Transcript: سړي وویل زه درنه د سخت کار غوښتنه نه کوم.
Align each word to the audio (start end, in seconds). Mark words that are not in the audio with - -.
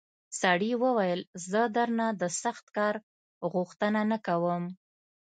سړي 0.41 0.71
وویل 0.83 1.21
زه 1.49 1.61
درنه 1.75 2.07
د 2.21 2.23
سخت 2.41 2.65
کار 2.77 2.95
غوښتنه 3.53 4.01
نه 4.11 4.17
کوم. 4.27 4.63